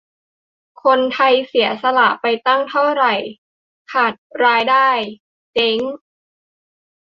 [0.83, 3.05] คนไทยเสียสละไปตั้งเท่าไร
[3.91, 4.13] ขาด
[4.45, 4.89] รายได้
[5.53, 5.77] เจ๊ง